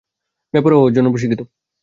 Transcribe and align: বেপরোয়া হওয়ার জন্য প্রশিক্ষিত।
বেপরোয়া 0.53 0.79
হওয়ার 0.79 0.95
জন্য 0.95 1.07
প্রশিক্ষিত। 1.11 1.41